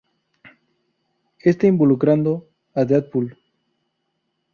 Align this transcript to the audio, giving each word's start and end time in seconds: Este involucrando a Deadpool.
Este 1.41 1.67
involucrando 1.67 2.49
a 2.73 2.85
Deadpool. 2.85 3.37